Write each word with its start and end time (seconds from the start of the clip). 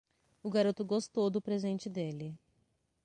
O 0.41 0.49
garoto 0.49 0.83
gostou 0.83 1.29
do 1.29 1.39
presente 1.39 1.87
dele. 1.87 2.35